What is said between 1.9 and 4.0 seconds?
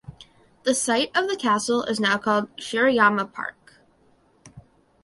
now called Shiroyama Park.